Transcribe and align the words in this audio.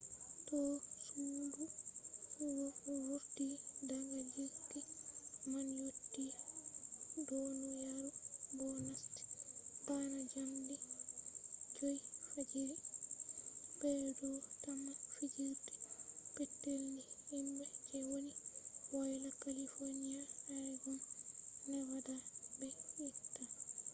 to 0.47 0.59
sudu 1.07 1.65
vurti 3.05 3.45
daga 3.89 4.19
jirgi 4.33 4.79
man 5.51 5.67
yotti 5.85 6.23
duniyaru 7.27 8.07
bo 8.55 8.65
nasti 8.85 9.19
bana 9.85 10.19
jamdi 10.31 10.75
5 11.81 11.99
fajiri 12.31 12.75
wakkati 13.81 13.81
fuuna 13.81 14.11
be 14.11 14.11
do 14.19 14.29
tamma 14.63 14.91
fijirde 15.15 15.71
petel 16.35 16.81
ni 16.91 17.03
himbe 17.27 17.65
je 17.87 17.99
woni 18.09 18.31
woyla 18.91 19.29
california 19.43 20.21
oregon 20.53 20.99
nevada 21.71 22.15
be 22.57 22.67
utah 23.03 23.49